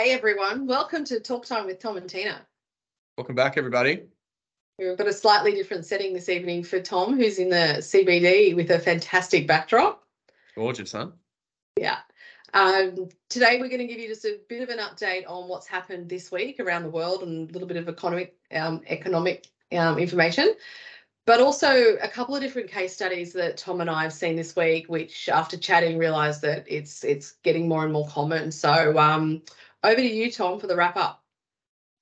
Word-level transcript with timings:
Hey 0.00 0.12
everyone, 0.12 0.66
welcome 0.66 1.04
to 1.04 1.20
Talk 1.20 1.44
Time 1.44 1.66
with 1.66 1.78
Tom 1.78 1.98
and 1.98 2.08
Tina. 2.08 2.40
Welcome 3.18 3.34
back, 3.34 3.58
everybody. 3.58 4.04
We've 4.78 4.96
got 4.96 5.06
a 5.06 5.12
slightly 5.12 5.52
different 5.52 5.84
setting 5.84 6.14
this 6.14 6.30
evening 6.30 6.64
for 6.64 6.80
Tom, 6.80 7.18
who's 7.18 7.38
in 7.38 7.50
the 7.50 7.76
CBD 7.80 8.56
with 8.56 8.70
a 8.70 8.78
fantastic 8.78 9.46
backdrop. 9.46 10.02
Gorgeous, 10.54 10.92
huh? 10.92 11.08
Yeah. 11.76 11.98
Um, 12.54 13.10
today 13.28 13.58
we're 13.60 13.68
going 13.68 13.80
to 13.80 13.86
give 13.86 13.98
you 13.98 14.08
just 14.08 14.24
a 14.24 14.38
bit 14.48 14.62
of 14.62 14.70
an 14.70 14.78
update 14.78 15.24
on 15.28 15.50
what's 15.50 15.66
happened 15.66 16.08
this 16.08 16.32
week 16.32 16.60
around 16.60 16.84
the 16.84 16.88
world 16.88 17.22
and 17.22 17.50
a 17.50 17.52
little 17.52 17.68
bit 17.68 17.76
of 17.76 17.86
economic 17.86 18.34
um, 18.54 18.80
economic 18.86 19.48
um, 19.72 19.98
information, 19.98 20.54
but 21.26 21.40
also 21.40 21.96
a 22.00 22.08
couple 22.08 22.34
of 22.34 22.40
different 22.40 22.70
case 22.70 22.94
studies 22.94 23.34
that 23.34 23.58
Tom 23.58 23.82
and 23.82 23.90
I 23.90 24.04
have 24.04 24.14
seen 24.14 24.34
this 24.34 24.56
week, 24.56 24.88
which 24.88 25.28
after 25.28 25.58
chatting 25.58 25.98
realised 25.98 26.40
that 26.40 26.64
it's 26.66 27.04
it's 27.04 27.32
getting 27.42 27.68
more 27.68 27.84
and 27.84 27.92
more 27.92 28.08
common. 28.08 28.50
So 28.50 28.98
um, 28.98 29.42
over 29.84 29.96
to 29.96 30.06
you, 30.06 30.30
Tom, 30.30 30.58
for 30.58 30.66
the 30.66 30.76
wrap 30.76 30.96
up. 30.96 31.22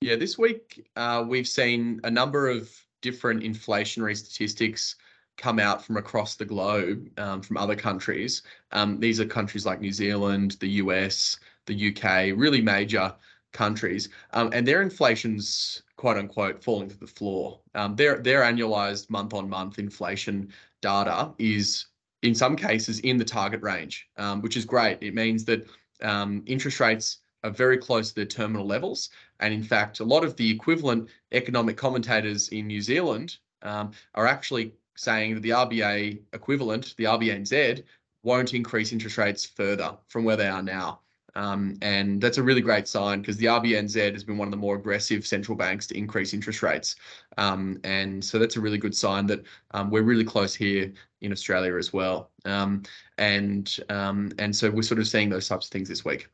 Yeah, 0.01 0.15
this 0.15 0.37
week 0.37 0.87
uh, 0.95 1.25
we've 1.27 1.47
seen 1.47 1.99
a 2.03 2.11
number 2.11 2.47
of 2.47 2.69
different 3.01 3.43
inflationary 3.43 4.15
statistics 4.15 4.95
come 5.37 5.59
out 5.59 5.83
from 5.83 5.97
across 5.97 6.35
the 6.35 6.45
globe 6.45 7.09
um, 7.17 7.41
from 7.41 7.57
other 7.57 7.75
countries. 7.75 8.43
Um, 8.71 8.99
these 8.99 9.19
are 9.19 9.25
countries 9.25 9.65
like 9.65 9.79
New 9.79 9.91
Zealand, 9.91 10.57
the 10.59 10.69
US, 10.83 11.39
the 11.65 11.89
UK, 11.89 12.37
really 12.37 12.61
major 12.61 13.13
countries, 13.51 14.09
um, 14.33 14.49
and 14.53 14.67
their 14.67 14.81
inflation's 14.81 15.83
quote 15.95 16.17
unquote 16.17 16.63
falling 16.63 16.89
to 16.89 16.97
the 16.97 17.07
floor. 17.07 17.59
Um, 17.75 17.95
their 17.95 18.19
their 18.19 18.41
annualized 18.41 19.09
month 19.09 19.33
on 19.33 19.49
month 19.49 19.79
inflation 19.79 20.53
data 20.81 21.33
is 21.39 21.87
in 22.21 22.35
some 22.35 22.55
cases 22.55 22.99
in 22.99 23.17
the 23.17 23.25
target 23.25 23.61
range, 23.61 24.07
um, 24.17 24.41
which 24.41 24.57
is 24.57 24.65
great. 24.65 24.97
It 25.01 25.13
means 25.13 25.45
that 25.45 25.67
um, 26.01 26.43
interest 26.45 26.79
rates 26.79 27.19
are 27.43 27.51
very 27.51 27.77
close 27.77 28.09
to 28.09 28.15
their 28.15 28.25
terminal 28.25 28.65
levels. 28.65 29.09
And 29.39 29.53
in 29.53 29.63
fact, 29.63 29.99
a 29.99 30.03
lot 30.03 30.23
of 30.23 30.35
the 30.35 30.49
equivalent 30.49 31.09
economic 31.31 31.77
commentators 31.77 32.49
in 32.49 32.67
New 32.67 32.81
Zealand 32.81 33.37
um, 33.61 33.91
are 34.15 34.27
actually 34.27 34.73
saying 34.95 35.35
that 35.35 35.41
the 35.41 35.51
RBA 35.51 36.19
equivalent, 36.33 36.93
the 36.97 37.05
RBNZ, 37.05 37.83
won't 38.23 38.53
increase 38.53 38.91
interest 38.91 39.17
rates 39.17 39.45
further 39.45 39.95
from 40.09 40.25
where 40.25 40.35
they 40.35 40.47
are 40.47 40.61
now. 40.61 40.99
Um, 41.35 41.77
and 41.81 42.19
that's 42.19 42.37
a 42.37 42.43
really 42.43 42.59
great 42.59 42.87
sign 42.87 43.21
because 43.21 43.37
the 43.37 43.45
RBNZ 43.45 44.11
has 44.13 44.23
been 44.23 44.37
one 44.37 44.47
of 44.47 44.51
the 44.51 44.57
more 44.57 44.75
aggressive 44.75 45.25
central 45.25 45.55
banks 45.55 45.87
to 45.87 45.97
increase 45.97 46.33
interest 46.33 46.61
rates. 46.61 46.95
Um, 47.37 47.79
and 47.83 48.23
so 48.23 48.39
that's 48.39 48.57
a 48.57 48.61
really 48.61 48.77
good 48.77 48.95
sign 48.95 49.25
that 49.27 49.43
um, 49.71 49.89
we're 49.89 50.03
really 50.03 50.25
close 50.25 50.53
here 50.53 50.91
in 51.21 51.31
Australia 51.31 51.77
as 51.77 51.93
well. 51.93 52.31
Um, 52.45 52.83
and 53.17 53.77
um, 53.89 54.31
and 54.39 54.53
so 54.53 54.69
we're 54.69 54.81
sort 54.81 54.99
of 54.99 55.07
seeing 55.07 55.29
those 55.29 55.47
types 55.47 55.67
of 55.67 55.71
things 55.71 55.87
this 55.87 56.03
week. 56.03 56.27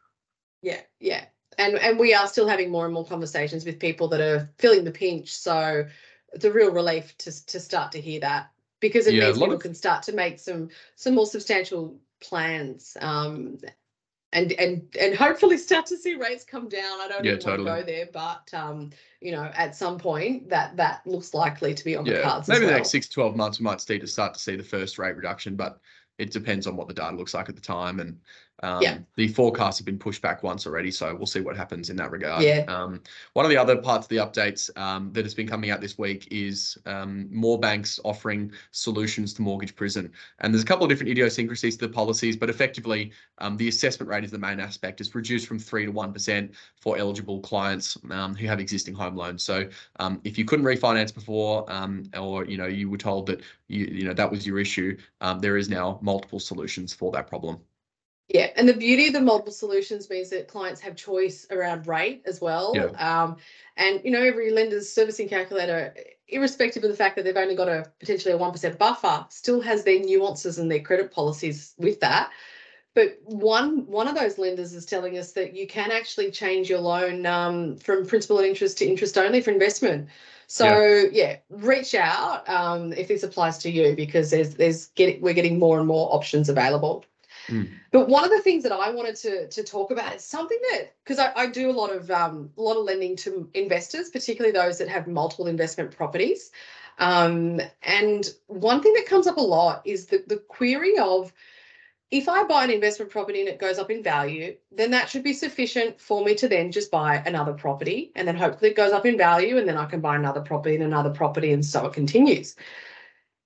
Yeah, 0.65 0.81
yeah. 0.99 1.25
And 1.59 1.75
and 1.77 1.99
we 1.99 2.15
are 2.15 2.27
still 2.27 2.47
having 2.47 2.71
more 2.71 2.85
and 2.85 2.93
more 2.93 3.05
conversations 3.05 3.65
with 3.65 3.79
people 3.79 4.07
that 4.09 4.19
are 4.19 4.49
feeling 4.57 4.83
the 4.83 4.91
pinch. 4.91 5.31
So 5.31 5.85
it's 6.33 6.43
a 6.43 6.51
real 6.51 6.71
relief 6.71 7.15
to 7.19 7.45
to 7.45 7.59
start 7.59 7.91
to 7.91 8.01
hear 8.01 8.19
that 8.21 8.51
because 8.79 9.05
it 9.05 9.13
Yeah, 9.13 9.25
means 9.25 9.37
people 9.37 9.53
of- 9.53 9.61
can 9.61 9.75
start 9.75 10.01
to 10.03 10.11
make 10.11 10.39
some 10.39 10.69
some 10.95 11.13
more 11.13 11.27
substantial 11.27 11.99
plans. 12.19 12.97
Um 12.99 13.59
and 14.33 14.51
and 14.53 14.87
and 14.99 15.15
hopefully 15.15 15.57
start 15.59 15.85
to 15.85 15.97
see 15.97 16.15
rates 16.15 16.43
come 16.43 16.67
down. 16.67 16.99
I 16.99 17.07
don't 17.09 17.23
Yeah, 17.23 17.35
totally. 17.37 17.69
want 17.69 17.85
to 17.85 17.85
go 17.85 17.93
there, 17.93 18.09
but 18.11 18.53
um, 18.53 18.89
you 19.21 19.31
know, 19.31 19.49
at 19.53 19.75
some 19.75 19.99
point 19.99 20.49
that 20.49 20.75
that 20.77 21.05
looks 21.05 21.33
likely 21.35 21.75
to 21.75 21.85
be 21.85 21.95
on 21.95 22.05
the 22.05 22.11
Yeah, 22.13 22.21
cards. 22.23 22.47
maybe 22.49 22.65
as 22.65 22.69
the 22.71 22.75
next 22.75 22.89
six, 22.89 23.07
12 23.07 23.35
months, 23.35 23.59
we 23.59 23.63
might 23.63 23.79
see 23.81 23.99
to 23.99 24.07
start 24.07 24.33
to 24.33 24.39
see 24.39 24.55
the 24.55 24.63
first 24.63 24.97
rate 24.97 25.15
reduction, 25.15 25.55
but 25.55 25.79
it 26.17 26.31
depends 26.31 26.67
on 26.67 26.75
what 26.75 26.87
the 26.87 26.93
data 26.93 27.15
looks 27.15 27.33
like 27.33 27.49
at 27.49 27.55
the 27.55 27.61
time. 27.61 27.99
And 27.99 28.19
um, 28.63 28.81
Yeah. 28.81 28.99
the 29.15 29.27
forecasts 29.27 29.77
have 29.79 29.85
been 29.85 29.99
pushed 29.99 30.21
back 30.21 30.41
once 30.41 30.65
already, 30.65 30.89
so 30.89 31.13
we'll 31.13 31.25
see 31.25 31.41
what 31.41 31.57
happens 31.57 31.89
in 31.89 31.97
that 31.97 32.09
regard. 32.09 32.41
Yeah. 32.41 32.63
Um, 32.69 33.01
one 33.33 33.45
of 33.45 33.49
the 33.49 33.57
other 33.57 33.75
parts 33.75 34.05
of 34.05 34.09
the 34.09 34.17
updates 34.17 34.75
um, 34.77 35.11
that 35.11 35.25
has 35.25 35.33
been 35.33 35.47
coming 35.47 35.71
out 35.71 35.81
this 35.81 35.97
week 35.97 36.25
is 36.31 36.77
um, 36.85 37.27
more 37.29 37.59
banks 37.59 37.99
offering 38.05 38.51
solutions 38.71 39.33
to 39.33 39.41
mortgage 39.41 39.75
prison. 39.75 40.09
And 40.39 40.53
there's 40.53 40.63
a 40.63 40.65
couple 40.65 40.85
of 40.85 40.89
different 40.89 41.11
idiosyncrasies 41.11 41.75
to 41.77 41.87
the 41.87 41.93
policies, 41.93 42.37
but 42.37 42.49
effectively, 42.49 43.11
um, 43.39 43.57
the 43.57 43.67
assessment 43.67 44.09
rate 44.09 44.23
is 44.23 44.31
the 44.31 44.39
main 44.39 44.61
aspect. 44.61 45.01
It's 45.01 45.13
reduced 45.13 45.47
from 45.47 45.59
3 45.59 45.87
to 45.87 45.91
1% 45.91 46.49
for 46.79 46.97
eligible 46.97 47.41
clients 47.41 47.97
um, 48.09 48.33
who 48.35 48.47
have 48.47 48.61
existing 48.61 48.93
home 48.93 49.17
loans. 49.17 49.43
So 49.43 49.67
um, 49.99 50.21
if 50.23 50.37
you 50.37 50.45
couldn't 50.45 50.65
refinance 50.65 51.13
before, 51.13 51.69
um, 51.69 52.03
or 52.17 52.45
you 52.45 52.57
know 52.57 52.67
you 52.67 52.89
were 52.89 52.97
told 52.97 53.27
that 53.27 53.41
you 53.67 53.85
you 53.85 54.05
know 54.05 54.13
that 54.13 54.31
was 54.31 54.47
your 54.47 54.59
issue, 54.59 54.97
um, 55.19 55.39
there 55.39 55.57
is 55.57 55.67
now 55.67 55.99
multiple 56.05 56.39
solutions 56.39 56.93
for 56.93 57.11
that 57.11 57.27
problem. 57.27 57.59
Yeah, 58.27 58.49
and 58.55 58.67
the 58.67 58.73
beauty 58.73 59.07
of 59.07 59.13
the 59.13 59.21
multiple 59.21 59.53
solutions 59.53 60.09
means 60.09 60.29
that 60.31 60.47
clients 60.47 60.81
have 60.81 60.95
choice 60.95 61.45
around 61.51 61.85
rate 61.85 62.23
as 62.25 62.41
well. 62.41 62.73
Yeah. 62.75 62.85
Um, 62.97 63.37
and 63.77 64.01
you 64.03 64.09
know, 64.09 64.21
every 64.21 64.51
lender's 64.51 64.91
servicing 64.91 65.29
calculator, 65.29 65.93
irrespective 66.27 66.83
of 66.83 66.89
the 66.89 66.95
fact 66.95 67.15
that 67.15 67.23
they've 67.23 67.37
only 67.37 67.55
got 67.55 67.69
a 67.69 67.91
potentially 67.99 68.33
a 68.33 68.37
one 68.37 68.51
percent 68.51 68.79
buffer, 68.79 69.27
still 69.29 69.61
has 69.61 69.83
their 69.83 69.99
nuances 69.99 70.57
and 70.57 70.71
their 70.71 70.79
credit 70.79 71.11
policies 71.11 71.75
with 71.77 71.99
that. 71.99 72.31
But 72.95 73.19
one 73.25 73.85
one 73.85 74.07
of 74.07 74.15
those 74.15 74.39
lenders 74.39 74.73
is 74.73 74.87
telling 74.87 75.19
us 75.19 75.33
that 75.33 75.53
you 75.53 75.67
can 75.67 75.91
actually 75.91 76.31
change 76.31 76.67
your 76.67 76.79
loan 76.79 77.27
um, 77.27 77.77
from 77.77 78.07
principal 78.07 78.39
and 78.39 78.47
interest 78.47 78.79
to 78.79 78.87
interest 78.87 79.19
only 79.19 79.41
for 79.41 79.51
investment. 79.51 80.09
So 80.47 81.05
yeah, 81.11 81.37
reach 81.49 81.95
out 81.95 82.47
um, 82.49 82.93
if 82.93 83.07
this 83.07 83.23
applies 83.23 83.57
to 83.59 83.69
you 83.69 83.95
because 83.95 84.29
there's 84.31 84.55
there's 84.55 84.87
get, 84.87 85.21
we're 85.21 85.33
getting 85.33 85.59
more 85.59 85.79
and 85.79 85.87
more 85.87 86.13
options 86.13 86.49
available. 86.49 87.05
But 87.91 88.09
one 88.09 88.23
of 88.23 88.31
the 88.31 88.41
things 88.41 88.63
that 88.63 88.71
I 88.71 88.89
wanted 88.89 89.15
to 89.17 89.47
to 89.47 89.63
talk 89.63 89.91
about 89.91 90.15
is 90.15 90.23
something 90.23 90.57
that 90.71 90.93
because 91.03 91.19
I, 91.19 91.31
I 91.35 91.47
do 91.47 91.69
a 91.69 91.73
lot 91.73 91.91
of 91.91 92.09
um, 92.11 92.49
a 92.57 92.61
lot 92.61 92.77
of 92.77 92.83
lending 92.83 93.15
to 93.17 93.49
investors, 93.53 94.09
particularly 94.09 94.51
those 94.51 94.77
that 94.79 94.89
have 94.89 95.07
multiple 95.07 95.47
investment 95.47 95.95
properties. 95.95 96.51
Um, 96.97 97.59
and 97.83 98.33
one 98.47 98.81
thing 98.81 98.93
that 98.93 99.05
comes 99.05 99.27
up 99.27 99.37
a 99.37 99.41
lot 99.41 99.81
is 99.85 100.07
the 100.07 100.23
the 100.27 100.37
query 100.37 100.97
of 100.97 101.33
if 102.11 102.29
I 102.29 102.43
buy 102.43 102.63
an 102.63 102.71
investment 102.71 103.11
property 103.11 103.39
and 103.39 103.49
it 103.49 103.59
goes 103.59 103.79
up 103.79 103.89
in 103.89 104.03
value, 104.03 104.55
then 104.71 104.91
that 104.91 105.09
should 105.09 105.23
be 105.23 105.33
sufficient 105.33 105.99
for 105.99 106.23
me 106.23 106.35
to 106.35 106.47
then 106.47 106.71
just 106.71 106.91
buy 106.91 107.17
another 107.25 107.53
property. 107.53 108.11
And 108.15 108.27
then 108.27 108.35
hopefully 108.35 108.71
it 108.71 108.77
goes 108.77 108.91
up 108.91 109.05
in 109.05 109.17
value 109.17 109.57
and 109.57 109.67
then 109.67 109.77
I 109.77 109.85
can 109.85 110.01
buy 110.01 110.15
another 110.15 110.41
property 110.41 110.75
and 110.75 110.83
another 110.83 111.09
property 111.09 111.51
and 111.51 111.65
so 111.65 111.85
it 111.87 111.93
continues. 111.93 112.55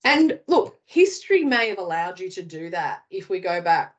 And 0.03 0.39
look, 0.47 0.77
history 0.85 1.43
may 1.43 1.69
have 1.69 1.79
allowed 1.79 2.19
you 2.19 2.29
to 2.31 2.43
do 2.43 2.69
that 2.71 3.03
if 3.09 3.29
we 3.29 3.39
go 3.39 3.61
back 3.61 3.95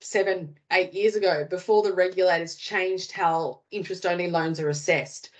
seven, 0.00 0.56
eight 0.72 0.92
years 0.94 1.16
ago 1.16 1.46
before 1.48 1.82
the 1.82 1.92
regulators 1.92 2.56
changed 2.56 3.12
how 3.12 3.62
interest 3.70 4.06
only 4.06 4.30
loans 4.30 4.60
are 4.60 4.68
assessed. 4.68 5.30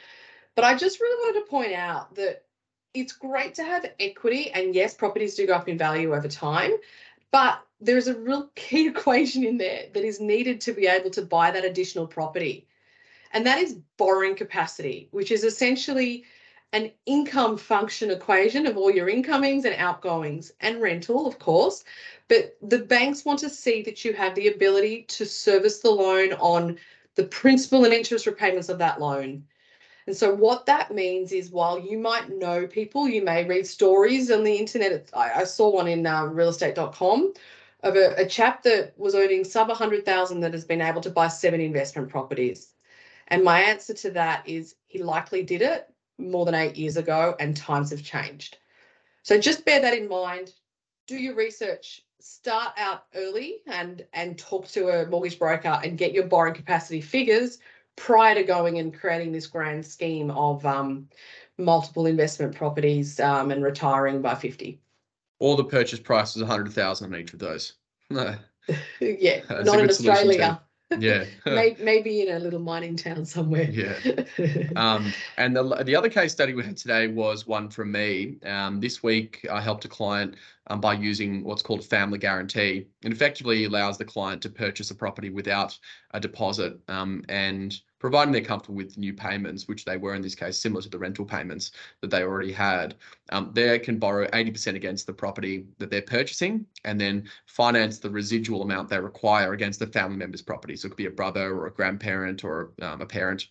But 0.57 0.65
I 0.65 0.75
just 0.75 1.01
really 1.01 1.25
wanted 1.25 1.41
to 1.41 1.51
point 1.51 1.73
out 1.75 2.15
that 2.17 2.45
it's 2.95 3.13
great 3.13 3.55
to 3.55 3.63
have 3.63 3.87
equity. 4.01 4.51
And 4.51 4.75
yes, 4.75 4.95
properties 4.95 5.37
do 5.37 5.47
go 5.47 5.55
up 5.55 5.69
in 5.69 5.79
value 5.79 6.15
over 6.15 6.29
time. 6.29 6.73
But 7.31 7.63
there's 7.81 8.09
a 8.09 8.19
real 8.19 8.51
key 8.55 8.89
equation 8.89 9.45
in 9.45 9.59
there 9.59 9.87
that 9.93 10.05
is 10.05 10.21
needed 10.21 10.61
to 10.63 10.73
be 10.73 10.87
able 10.87 11.11
to 11.11 11.23
buy 11.23 11.51
that 11.51 11.65
additional 11.65 12.07
property. 12.07 12.67
And 13.33 13.47
that 13.47 13.59
is 13.59 13.79
borrowing 13.97 14.37
capacity, 14.37 15.09
which 15.11 15.31
is 15.31 15.45
essentially 15.45 16.25
an 16.73 16.91
income 17.07 17.57
function 17.57 18.11
equation 18.11 18.67
of 18.67 18.77
all 18.77 18.91
your 18.91 19.09
incomings 19.09 19.65
and 19.65 19.75
outgoings 19.77 20.53
and 20.61 20.83
rental, 20.83 21.27
of 21.27 21.39
course. 21.39 21.85
But 22.29 22.57
the 22.63 22.81
banks 22.81 23.25
want 23.25 23.39
to 23.41 23.51
see 23.51 23.83
that 23.83 24.05
you 24.05 24.13
have 24.13 24.35
the 24.35 24.49
ability 24.49 25.05
to 25.09 25.25
service 25.25 25.81
the 25.81 25.91
loan 25.91 26.35
on 26.35 26.79
the 27.15 27.25
principal 27.25 27.85
and 27.85 27.95
interest 27.95 28.27
repayments 28.27 28.69
of 28.69 28.79
that 28.79 29.01
loan. 29.01 29.45
And 30.09 30.17
so, 30.17 30.35
what 30.35 30.65
that 30.65 30.95
means 30.95 31.33
is 31.33 31.51
while 31.51 31.79
you 31.79 31.99
might 31.99 32.31
know 32.31 32.67
people, 32.67 33.07
you 33.07 33.23
may 33.23 33.45
read 33.45 33.67
stories 33.67 34.31
on 34.31 34.43
the 34.43 34.57
internet. 34.57 35.11
I, 35.13 35.41
I 35.41 35.45
saw 35.45 35.69
one 35.69 35.87
in 35.87 36.07
uh, 36.07 36.23
realestate.com 36.23 37.35
of 37.83 37.95
a, 37.95 38.15
a 38.17 38.25
chap 38.25 38.63
that 38.63 38.95
was 38.99 39.15
earning 39.15 39.45
sub 39.45 39.69
100,000 39.69 40.41
that 40.41 40.55
has 40.55 40.65
been 40.65 40.81
able 40.81 41.03
to 41.03 41.11
buy 41.11 41.29
seven 41.29 41.61
investment 41.61 42.09
properties. 42.09 42.73
And 43.27 43.45
my 43.45 43.61
answer 43.61 43.93
to 43.93 44.11
that 44.13 44.49
is 44.49 44.77
he 44.87 45.03
likely 45.03 45.43
did 45.43 45.61
it 45.61 45.93
more 46.17 46.47
than 46.47 46.55
eight 46.55 46.77
years 46.77 46.97
ago, 46.97 47.37
and 47.39 47.55
times 47.55 47.91
have 47.91 48.03
changed. 48.03 48.57
So 49.25 49.39
just 49.39 49.67
bear 49.67 49.83
that 49.83 49.93
in 49.93 50.09
mind. 50.09 50.55
Do 51.07 51.19
your 51.19 51.35
research. 51.35 52.01
Start 52.19 52.73
out 52.79 53.05
early 53.15 53.57
and 53.67 54.07
and 54.15 54.39
talk 54.39 54.69
to 54.69 54.89
a 54.89 55.07
mortgage 55.07 55.39
broker 55.39 55.79
and 55.85 55.99
get 55.99 56.15
your 56.15 56.25
borrowing 56.25 56.55
capacity 56.55 57.03
figures 57.03 57.59
prior 57.99 58.35
to 58.35 58.43
going 58.45 58.79
and 58.79 58.95
creating 58.95 59.33
this 59.33 59.47
grand 59.47 59.85
scheme 59.85 60.31
of 60.31 60.65
um, 60.65 61.09
multiple 61.59 62.07
investment 62.07 62.55
properties 62.55 63.21
um, 63.21 63.51
and 63.51 63.63
retiring 63.63 64.23
by 64.23 64.35
50. 64.35 64.81
All 65.41 65.57
the 65.57 65.65
purchase 65.65 66.01
price 66.01 66.35
is 66.37 66.43
100,000 66.43 67.13
on 67.13 67.21
each 67.21 67.33
of 67.33 67.39
those. 67.39 67.75
No. 68.11 68.37
yeah, 69.01 69.41
That's 69.47 69.67
not 69.67 69.81
in 69.81 69.87
good 69.87 69.95
solution 69.95 70.31
too. 70.31 70.41
Australia. 70.41 70.63
Yeah. 70.99 71.25
maybe, 71.47 71.83
maybe 71.83 72.23
in 72.23 72.35
a 72.35 72.39
little 72.39 72.59
mining 72.59 72.97
town 72.97 73.27
somewhere. 73.27 73.69
yeah. 73.71 73.99
Um, 74.77 75.13
and 75.37 75.55
the, 75.55 75.83
the 75.85 75.95
other 75.95 76.09
case 76.09 76.33
study 76.33 76.55
we 76.55 76.65
had 76.65 76.79
today 76.79 77.09
was 77.09 77.47
one 77.47 77.69
from 77.69 77.93
me. 77.93 78.39
Um, 78.45 78.81
this 78.81 79.03
week, 79.03 79.47
I 79.53 79.61
helped 79.61 79.85
a 79.85 79.89
client 79.89 80.37
um, 80.69 80.81
by 80.81 80.95
using 80.95 81.45
what's 81.45 81.63
called 81.63 81.81
a 81.81 81.85
family 81.85 82.19
guarantee. 82.19 82.87
It 83.03 83.13
effectively 83.13 83.65
allows 83.65 83.99
the 83.99 84.05
client 84.05 84.43
to 84.43 84.51
purchase 84.51 84.91
a 84.91 84.95
property 84.95 85.31
without 85.31 85.79
a 86.13 86.21
deposit. 86.21 86.79
Um, 86.89 87.25
and 87.29 87.79
providing 87.99 88.33
they're 88.33 88.43
comfortable 88.43 88.77
with 88.77 88.97
new 88.97 89.13
payments, 89.13 89.67
which 89.67 89.85
they 89.85 89.97
were 89.97 90.15
in 90.15 90.23
this 90.23 90.35
case, 90.35 90.59
similar 90.59 90.83
to 90.83 90.89
the 90.89 90.99
rental 90.99 91.25
payments 91.25 91.73
that 92.01 92.11
they 92.11 92.23
already 92.23 92.53
had, 92.53 92.95
um, 93.31 93.51
they 93.55 93.79
can 93.79 93.99
borrow 93.99 94.27
80% 94.29 94.77
against 94.77 95.07
the 95.07 95.13
property 95.13 95.67
that 95.79 95.91
they're 95.91 96.03
purchasing 96.03 96.65
and 96.85 97.01
then 97.01 97.29
finance 97.47 97.99
the 97.99 98.11
residual 98.11 98.63
amount 98.63 98.89
they 98.89 99.01
require 99.01 99.53
against 99.53 99.81
the 99.81 99.87
family 99.87 100.17
member's 100.17 100.43
property. 100.43 100.77
So 100.77 100.87
it 100.87 100.91
could 100.91 100.97
be 100.97 101.07
a 101.07 101.11
brother 101.11 101.55
or 101.55 101.67
a 101.67 101.73
grandparent 101.73 102.45
or 102.45 102.73
um, 102.83 103.01
a 103.01 103.07
parent. 103.07 103.49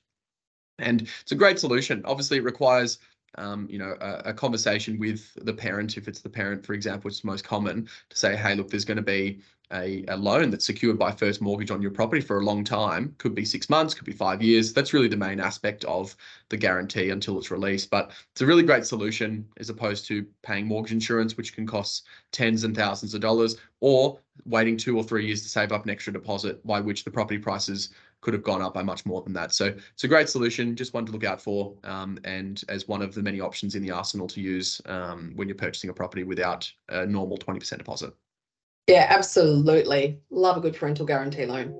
And 0.80 1.10
it's 1.22 1.32
a 1.32 1.36
great 1.36 1.60
solution. 1.60 2.04
Obviously, 2.06 2.38
it 2.38 2.44
requires 2.44 3.00
um, 3.36 3.68
you 3.70 3.78
know, 3.78 3.96
a, 4.02 4.30
a, 4.30 4.34
conversation 4.34 4.98
with 4.98 5.34
the 5.46 5.54
parent, 5.54 5.98
if 5.98 6.08
it's 6.08 6.22
the 6.22 6.30
parent, 6.30 6.66
for 6.66 6.74
example, 6.74 7.10
is 7.10 7.24
most 7.24 7.44
common, 7.44 7.88
to 8.10 8.18
say, 8.18 8.36
hey, 8.36 8.56
look, 8.56 8.70
there's 8.70 8.86
going 8.86 8.98
to 8.98 9.04
be 9.04 9.40
a, 9.74 10.06
a 10.08 10.16
loan 10.16 10.50
that's 10.50 10.66
secured 10.66 10.98
by 10.98 11.12
first 11.12 11.42
mortgage 11.42 11.72
on 11.72 11.82
your 11.82 11.92
property 11.92 12.22
for 12.22 12.40
a 12.40 12.46
long 12.46 12.64
time. 12.64 13.14
Could 13.18 13.36
be 13.36 13.46
six 13.46 13.70
months, 13.70 13.94
could 13.94 14.06
be 14.06 14.14
five 14.14 14.42
years. 14.42 14.74
That's 14.74 14.94
really 14.94 15.10
the 15.10 15.18
main 15.18 15.40
aspect 15.40 15.84
of 15.86 16.16
the 16.50 16.58
guarantee 16.58 17.10
until 17.10 17.38
it's 17.38 17.52
released. 17.52 17.90
But 17.90 18.12
it's 18.32 18.42
a 18.42 18.46
really 18.46 18.64
great 18.64 18.86
solution 18.86 19.46
as 19.58 19.70
opposed 19.70 20.08
to 20.08 20.26
paying 20.42 20.66
mortgage 20.66 20.94
insurance, 20.94 21.36
which 21.36 21.54
can 21.54 21.68
cost 21.68 22.08
tens 22.32 22.64
and 22.64 22.76
thousands 22.76 23.14
of 23.14 23.22
dollars, 23.22 23.58
or 23.82 24.20
waiting 24.46 24.78
two 24.78 24.96
or 24.98 25.04
three 25.04 25.26
years 25.26 25.42
to 25.42 25.50
save 25.50 25.72
up 25.72 25.84
an 25.84 25.90
extra 25.90 26.14
deposit 26.14 26.66
by 26.66 26.80
which 26.80 27.04
the 27.04 27.12
property 27.12 27.38
prices 27.38 27.90
could 28.22 28.34
have 28.34 28.44
gone 28.44 28.62
up 28.62 28.74
by 28.74 28.84
much 28.84 29.06
more 29.06 29.22
than 29.22 29.34
that. 29.34 29.54
So 29.54 29.66
it's 29.66 30.04
a 30.04 30.08
great 30.08 30.30
solution, 30.30 30.76
just 30.76 30.94
one 30.94 31.06
to 31.06 31.12
look 31.12 31.24
out 31.24 31.42
for, 31.42 31.76
um, 31.84 32.20
and 32.24 32.62
as 32.70 32.88
one 32.88 33.02
of 33.02 33.14
the 33.14 33.22
many 33.22 33.40
options 33.40 33.76
in 33.76 33.84
the 33.84 33.92
arsenal 33.92 34.28
to 34.28 34.42
use 34.42 34.82
um, 34.86 35.34
when 35.36 35.48
you're 35.48 35.56
purchasing 35.56 35.90
a 35.90 35.94
property 35.94 36.24
without 36.24 36.72
a 36.90 37.06
normal 37.06 37.38
20% 37.38 37.78
deposit. 37.78 38.14
Yeah, 38.88 39.06
absolutely. 39.10 40.20
Love 40.30 40.58
a 40.58 40.62
good 40.62 40.76
parental 40.76 41.06
guarantee 41.06 41.46
loan. 41.46 41.80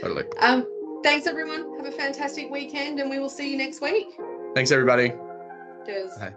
Totally. 0.00 0.24
Um, 0.40 0.66
thanks 1.02 1.26
everyone. 1.26 1.76
Have 1.76 1.86
a 1.86 1.92
fantastic 1.92 2.50
weekend, 2.50 2.98
and 2.98 3.10
we 3.10 3.18
will 3.18 3.28
see 3.28 3.50
you 3.50 3.58
next 3.58 3.82
week. 3.82 4.08
Thanks 4.54 4.70
everybody. 4.70 5.12
Cheers. 5.84 6.16
Bye. 6.18 6.34